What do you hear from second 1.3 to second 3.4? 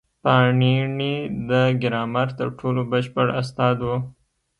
د ګرامر تر ټولو بشپړ